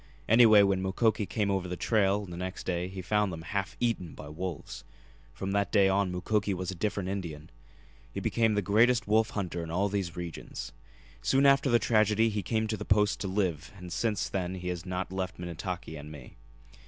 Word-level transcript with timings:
Anyway, 0.27 0.63
when 0.63 0.81
Mukoki 0.81 1.27
came 1.27 1.51
over 1.51 1.67
the 1.67 1.75
trail 1.77 2.25
the 2.25 2.35
next 2.35 2.65
day 2.65 2.87
he 2.87 3.03
found 3.03 3.31
them 3.31 3.43
half 3.43 3.77
eaten 3.79 4.15
by 4.15 4.27
wolves. 4.29 4.83
From 5.31 5.51
that 5.51 5.71
day 5.71 5.87
on 5.87 6.11
Mukoki 6.11 6.55
was 6.55 6.71
a 6.71 6.73
different 6.73 7.07
Indian. 7.07 7.51
He 8.11 8.19
became 8.19 8.55
the 8.55 8.63
greatest 8.63 9.07
wolf 9.07 9.29
hunter 9.37 9.61
in 9.61 9.69
all 9.69 9.89
these 9.89 10.15
regions. 10.15 10.71
Soon 11.21 11.45
after 11.45 11.69
the 11.69 11.77
tragedy 11.77 12.29
he 12.29 12.41
came 12.41 12.65
to 12.65 12.77
the 12.77 12.83
Post 12.83 13.19
to 13.19 13.27
live 13.27 13.71
and 13.77 13.93
since 13.93 14.27
then 14.27 14.55
he 14.55 14.69
has 14.69 14.87
not 14.87 15.11
left 15.13 15.37
Minnetaki 15.37 15.95
and 15.95 16.11
me. 16.11 16.35